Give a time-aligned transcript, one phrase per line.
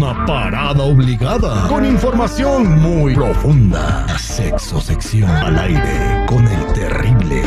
[0.00, 4.08] Una parada obligada con información muy profunda.
[4.16, 7.42] Sexo sección al aire con el terrible.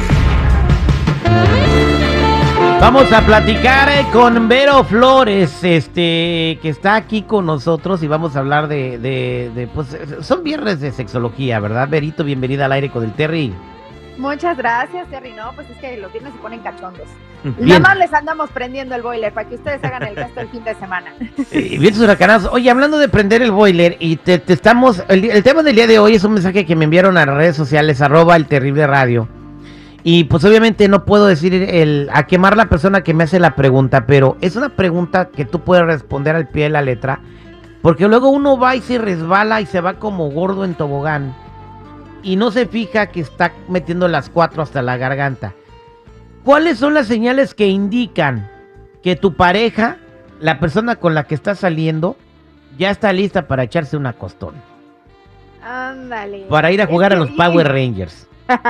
[2.80, 8.36] Vamos a platicar eh, con Vero Flores, este, que está aquí con nosotros y vamos
[8.36, 12.24] a hablar de, de, de, pues, son viernes de sexología, ¿verdad, Verito?
[12.24, 13.52] Bienvenida al aire con el Terry.
[14.18, 15.34] Muchas gracias, Terry.
[15.34, 17.08] No, pues es que los viernes se ponen cachondos.
[17.44, 17.68] Bien.
[17.68, 20.64] Nada más les andamos prendiendo el boiler para que ustedes hagan el resto del fin
[20.64, 21.14] de semana.
[21.52, 22.50] Eh, bien huracanados.
[22.52, 25.04] Oye, hablando de prender el boiler, y te, te estamos.
[25.08, 27.36] El, el tema del día de hoy es un mensaje que me enviaron a las
[27.36, 29.28] redes sociales, arroba el terrible radio.
[30.04, 33.56] Y pues obviamente no puedo decir el, a quemar la persona que me hace la
[33.56, 37.20] pregunta, pero es una pregunta que tú puedes responder al pie de la letra,
[37.82, 41.34] porque luego uno va y se resbala y se va como gordo en tobogán
[42.24, 45.54] y no se fija que está metiendo las cuatro hasta la garganta.
[46.44, 48.50] ¿Cuáles son las señales que indican
[49.02, 49.98] que tu pareja,
[50.40, 52.18] la persona con la que estás saliendo,
[52.78, 54.56] ya está lista para echarse una costón?
[55.64, 56.46] Ándale.
[56.50, 58.28] Para ir a jugar a los Power Rangers.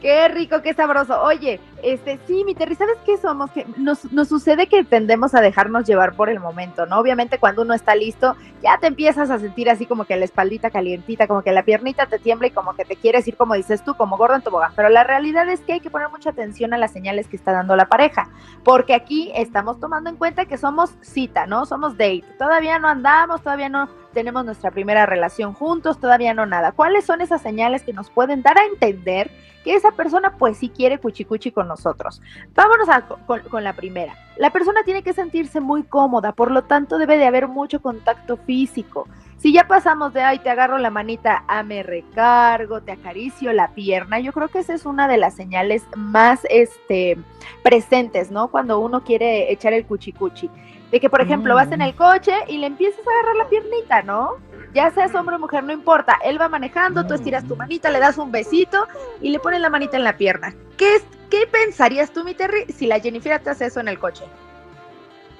[0.00, 1.20] Qué rico, qué sabroso.
[1.20, 3.50] Oye, este, sí, mi Terry, ¿sabes qué somos?
[3.50, 6.98] Que nos, nos sucede que tendemos a dejarnos llevar por el momento, ¿no?
[6.98, 10.70] Obviamente cuando uno está listo, ya te empiezas a sentir así como que la espaldita
[10.70, 13.84] calientita, como que la piernita te tiembla y como que te quieres ir, como dices
[13.84, 14.72] tú, como gordo en tobogán.
[14.76, 17.52] Pero la realidad es que hay que poner mucha atención a las señales que está
[17.52, 18.28] dando la pareja,
[18.64, 21.66] porque aquí estamos tomando en cuenta que somos cita, ¿no?
[21.66, 22.24] Somos date.
[22.38, 26.72] Todavía no andamos, todavía no tenemos nuestra primera relación juntos, todavía no nada.
[26.72, 29.30] ¿Cuáles son esas señales que nos pueden dar a entender
[29.64, 32.20] que esa persona pues sí quiere cuchicuchi con nosotros?
[32.54, 34.14] Vámonos a- con, con la primera.
[34.36, 38.36] La persona tiene que sentirse muy cómoda, por lo tanto debe de haber mucho contacto
[38.36, 39.06] físico.
[39.38, 43.68] Si ya pasamos de, ay, te agarro la manita, ah, me recargo, te acaricio la
[43.68, 47.16] pierna, yo creo que esa es una de las señales más este,
[47.62, 48.48] presentes, ¿no?
[48.48, 50.50] Cuando uno quiere echar el cuchicuchi.
[50.90, 54.02] De que, por ejemplo, vas en el coche y le empiezas a agarrar la piernita,
[54.02, 54.32] ¿no?
[54.74, 56.18] Ya seas hombre o mujer, no importa.
[56.24, 58.86] Él va manejando, tú estiras tu manita, le das un besito
[59.20, 60.52] y le pones la manita en la pierna.
[60.76, 63.98] ¿Qué, es, qué pensarías tú, mi Terry, si la Jennifer te hace eso en el
[63.98, 64.24] coche?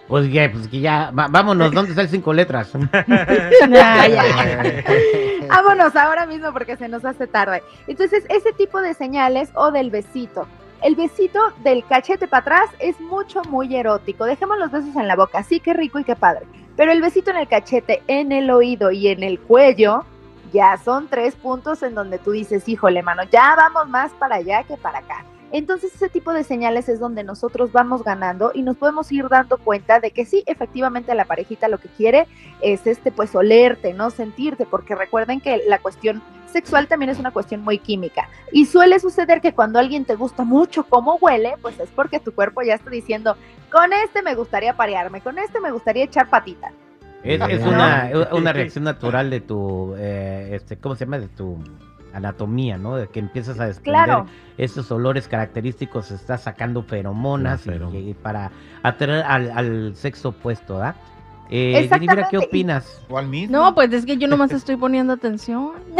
[0.08, 2.72] Pues que, pues que ya, va- vámonos, ¿dónde está el cinco letras?
[3.68, 4.84] Ya, ya.
[5.48, 7.62] Vámonos ahora mismo porque se nos hace tarde.
[7.86, 10.46] Entonces, ese tipo de señales o del besito.
[10.82, 14.24] El besito del cachete para atrás es mucho, muy erótico.
[14.24, 16.46] Dejemos los besos en la boca, sí, qué rico y qué padre.
[16.76, 20.04] Pero el besito en el cachete, en el oído y en el cuello,
[20.52, 24.62] ya son tres puntos en donde tú dices, híjole, mano, ya vamos más para allá
[24.64, 25.24] que para acá.
[25.52, 29.58] Entonces ese tipo de señales es donde nosotros vamos ganando y nos podemos ir dando
[29.58, 32.26] cuenta de que sí, efectivamente la parejita lo que quiere
[32.60, 37.32] es este pues olerte, no sentirte, porque recuerden que la cuestión sexual también es una
[37.32, 41.78] cuestión muy química y suele suceder que cuando alguien te gusta mucho cómo huele, pues
[41.80, 43.36] es porque tu cuerpo ya está diciendo,
[43.72, 46.72] con este me gustaría parearme, con este me gustaría echar patita.
[47.22, 51.18] Es, es una, una reacción natural de tu, eh, este, ¿cómo se llama?
[51.18, 51.58] De tu
[52.14, 52.96] anatomía, ¿no?
[52.96, 54.26] De que empiezas a desprender Claro.
[54.58, 58.50] esos olores característicos, estás sacando feromonas y- y, para
[58.82, 60.94] atraer al, al sexo opuesto, ¿verdad?
[61.52, 63.02] Eh, Jennifer, ¿qué opinas?
[63.08, 63.56] ¿O al mismo?
[63.56, 65.72] No, pues es que yo nomás estoy poniendo atención.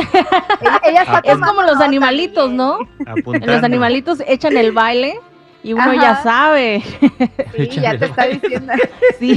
[0.61, 2.51] Ella, ella está Es como los animalitos.
[2.53, 2.79] ¿no?
[3.07, 3.47] Apuntando.
[3.55, 5.19] Los animalitos echan el baile
[5.65, 6.83] y uno ya sabe.
[7.57, 8.73] Sí, ya te está diciendo.
[9.19, 9.37] Sí,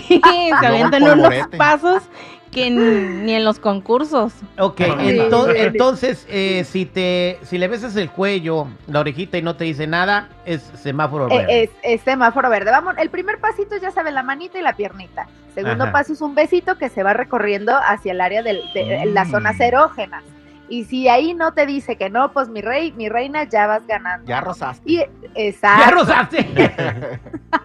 [0.60, 2.04] se avientan unos pasos
[2.54, 4.34] que ni en los concursos.
[4.60, 5.58] Ok, ento- sí.
[5.60, 9.88] entonces, eh, si te si le besas el cuello, la orejita y no te dice
[9.88, 11.64] nada, es semáforo Eh, verde.
[11.64, 12.72] Es, es semáforo verde.
[12.72, 15.28] Vamos, el primer pasito ya sabe la manita y la piernita.
[15.56, 15.94] Segundo Ajá.
[15.94, 19.32] paso es un besito que se va recorriendo hacia el área del- de las Mm.
[19.32, 20.24] zonas erógenas.
[20.70, 23.86] Y si ahí no te dice que no, pues mi rey, mi reina, ya vas
[23.86, 24.26] ganando.
[24.28, 24.82] Ya rozaste.
[24.90, 25.92] Y, ¡Ya exacto.
[25.96, 26.38] rozaste!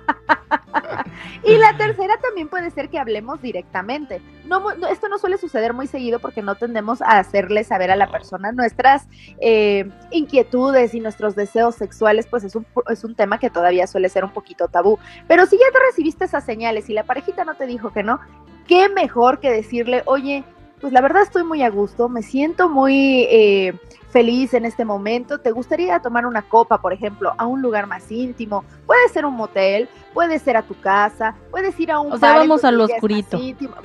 [1.43, 4.20] Y la tercera también puede ser que hablemos directamente.
[4.46, 8.11] No, esto no suele suceder muy seguido porque no tendemos a hacerle saber a la
[8.11, 9.06] persona nuestras
[9.40, 14.08] eh, inquietudes y nuestros deseos sexuales, pues es un, es un tema que todavía suele
[14.08, 14.99] ser un poquito tabú.
[15.26, 18.20] Pero si ya te recibiste esas señales y la parejita no te dijo que no,
[18.67, 20.44] qué mejor que decirle, oye,
[20.80, 23.75] pues la verdad estoy muy a gusto, me siento muy eh,
[24.10, 25.38] feliz en este momento.
[25.38, 28.64] ¿Te gustaría tomar una copa, por ejemplo, a un lugar más íntimo?
[28.86, 32.34] Puede ser un motel, puede ser a tu casa, puedes ir a un O sea,
[32.34, 33.40] vamos al oscurito.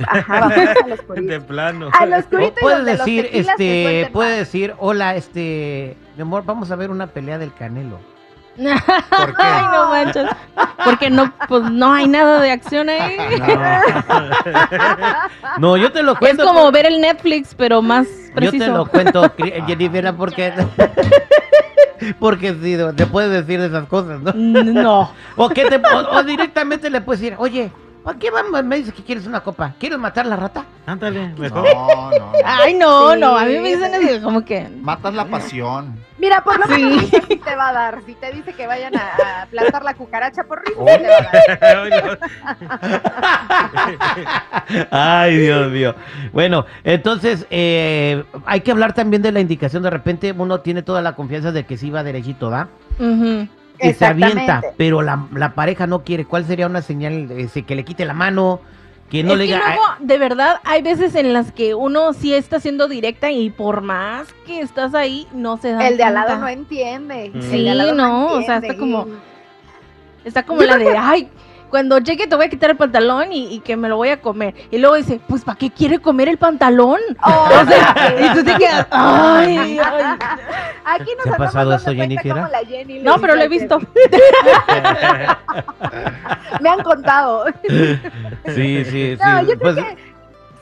[0.07, 1.45] Ajá, vamos al oscurito.
[1.45, 1.89] plano.
[1.99, 4.39] Al oscurito y puedes decir, este, suelten puede más.
[4.39, 7.99] decir, hola, este, mi amor, vamos a ver una pelea del Canelo.
[8.55, 9.43] ¿Por qué?
[9.43, 10.29] Ay, no manches.
[10.85, 13.17] Porque no, pues no hay nada de acción ahí.
[15.57, 16.45] No, yo te lo Es cuento.
[16.45, 18.07] como ver el Netflix, pero más
[18.39, 18.87] Yo te lo preciso.
[18.87, 19.31] cuento,
[19.67, 20.53] Jennifer, porque
[22.19, 24.33] porque sí, te puedes decir esas cosas, ¿no?
[24.33, 25.11] No.
[25.35, 27.71] O que te o, o directamente le puedes decir, oye,
[28.03, 28.63] ¿Para qué vamos?
[28.65, 29.73] Me dices que quieres una copa.
[29.79, 30.65] ¿Quieres matar la rata?
[30.85, 31.63] Ándale, No, mejor.
[31.73, 32.31] no, no.
[32.43, 34.67] Ay, no, Sí, no, a mí me dicen así, como que...
[34.81, 35.97] Matas la pasión.
[36.17, 36.81] Mira, por lo Sí.
[36.83, 37.99] menos risa sí te va a dar.
[38.05, 41.15] Si te dice que vayan a, a aplastar la cucaracha por risa, te va
[41.61, 42.19] a dar.
[44.91, 45.95] Ay, Dios mío.
[46.33, 49.81] Bueno, entonces eh, hay que hablar también de la indicación.
[49.83, 52.67] De repente uno tiene toda la confianza de que sí va derechito, ¿da?
[52.99, 53.47] ujú.
[53.79, 56.25] Y se avienta, pero la, la pareja no quiere.
[56.25, 57.29] ¿Cuál sería una señal?
[57.31, 58.61] Ese, que le quite la mano,
[59.09, 59.65] que no es le que diga...
[59.67, 63.81] luego, de verdad, hay veces en las que uno sí está siendo directa y por
[63.81, 67.31] más que estás ahí, no se da El de al lado no entiende.
[67.33, 67.41] Mm.
[67.41, 67.65] Sí,
[67.95, 69.07] no, o sea, está como-
[70.23, 71.29] Está como Yo la de, ay,
[71.73, 74.21] cuando llegue te voy a quitar el pantalón y, y que me lo voy a
[74.21, 74.53] comer.
[74.69, 76.99] Y luego dice, pues ¿para qué quiere comer el pantalón?
[77.25, 80.17] Oh, O sea, y tú te quedas, ay, ay.
[80.85, 83.79] Aquí nos ¿Te ha pasado eso, Jenny le No, pero lo he visto.
[83.79, 83.89] Jenny.
[86.61, 87.45] Me han contado.
[88.53, 89.45] Sí, sí, No, sí.
[89.47, 89.97] yo creo Pues, que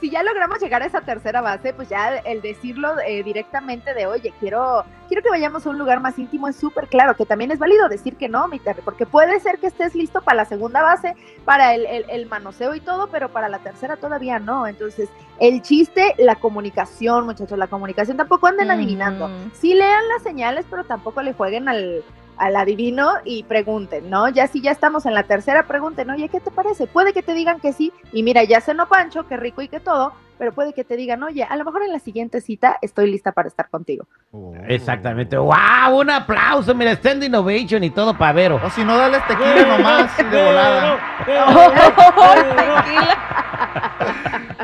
[0.01, 4.07] si ya logramos llegar a esa tercera base, pues ya el decirlo eh, directamente de,
[4.07, 7.51] oye, quiero, quiero que vayamos a un lugar más íntimo es súper claro, que también
[7.51, 10.45] es válido decir que no, mi Terry, porque puede ser que estés listo para la
[10.45, 11.15] segunda base,
[11.45, 14.68] para el, el- el manoseo y todo, pero para la tercera todavía no.
[14.68, 15.07] Entonces,
[15.39, 19.27] el chiste, la comunicación, muchachos, la comunicación tampoco anden adivinando.
[19.54, 22.04] Sí lean las señales, pero tampoco le jueguen al,
[22.38, 24.30] al adivino y pregunten, ¿no?
[24.30, 26.88] Ya si ya estamos en la tercera, pregunten, oye, ¿qué te parece?
[26.88, 29.80] Puede que te digan que sí, y mira, ya cenó Pancho, qué rico y qué
[29.80, 33.12] todo, pero puede que te digan, oye, a lo mejor en la siguiente cita estoy
[33.12, 34.07] lista para estar contigo.
[34.31, 34.56] Oh.
[34.68, 35.38] Exactamente.
[35.38, 36.00] ¡Wow!
[36.00, 36.74] Un aplauso.
[36.74, 38.60] Mira, Stand Innovation y todo para Vero.
[38.63, 41.00] O si no, dale tequila nomás de volada.
[42.83, 43.42] Tequila.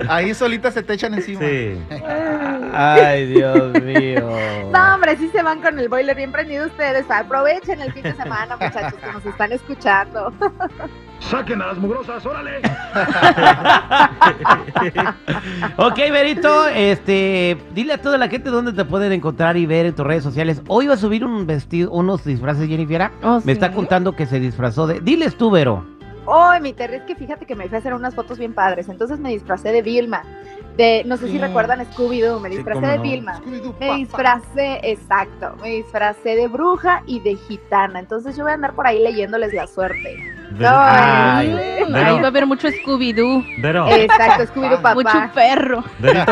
[0.09, 1.41] Ahí solita se te echan encima.
[1.41, 1.77] Sí.
[2.77, 4.29] Ay, Dios mío.
[4.71, 8.13] No, hombre, sí se van con el boiler bien prendido ustedes, aprovechen el fin de
[8.13, 10.31] semana, muchachos, que nos están escuchando.
[11.19, 12.61] Saquen a las mugrosas, órale.
[15.77, 19.95] Ok, Verito, este, dile a toda la gente dónde te pueden encontrar y ver en
[19.95, 20.61] tus redes sociales.
[20.67, 23.09] Hoy va a subir un vestido, unos disfraces, Jennifer.
[23.23, 24.99] Oh, Me está contando que se disfrazó de.
[24.99, 25.83] Diles tú, Vero.
[26.29, 28.89] Ay, mi Terry, es que fíjate que me fui a hacer unas fotos bien padres,
[28.89, 30.23] entonces me disfracé de Vilma,
[30.77, 33.03] de, no sé si recuerdan Scooby-Doo, me disfracé de no.
[33.03, 33.41] Vilma.
[33.79, 37.99] Me disfracé, exacto, me disfracé de bruja y de gitana.
[37.99, 40.36] Entonces yo voy a andar por ahí leyéndoles la suerte.
[40.59, 41.53] Ay,
[41.89, 42.07] Vero.
[42.07, 45.31] ahí va a haber mucho Scooby-Doo, Vero, Exacto, Scooby-Doo Mucho mucho papá.
[45.33, 45.83] perro.
[45.99, 46.31] Verito.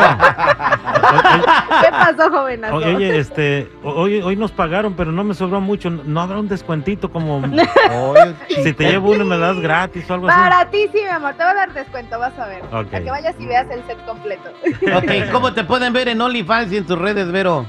[1.82, 2.74] ¿Qué pasó, jovenazo?
[2.76, 5.90] Oye, este, hoy, hoy nos pagaron, pero no me sobró mucho.
[5.90, 7.38] ¿No habrá un descuentito como
[7.90, 10.38] Oye, si te llevo uno me das gratis o algo así?
[10.38, 12.62] Para ti sí, mi amor, te voy a dar descuento, vas a ver.
[12.72, 12.90] Ok.
[12.90, 14.50] Para que vayas y veas el set completo.
[14.96, 17.66] Ok, ¿cómo te pueden ver en OnlyFans y en tus redes, Vero?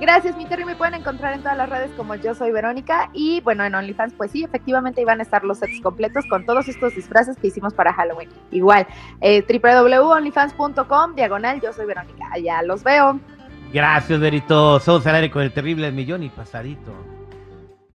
[0.00, 0.64] Gracias, mi Terry.
[0.64, 3.08] Me pueden encontrar en todas las redes como yo soy Verónica.
[3.14, 6.68] Y bueno, en OnlyFans, pues sí, efectivamente iban a estar los sets completos con todos
[6.68, 8.28] estos disfraces que hicimos para Halloween.
[8.50, 8.86] Igual,
[9.22, 12.28] eh, www.onlyfans.com, diagonal, yo soy Verónica.
[12.30, 13.18] Allá los veo.
[13.72, 14.78] Gracias, Verito.
[14.80, 16.92] Somos al aire con el terrible millón y pasadito.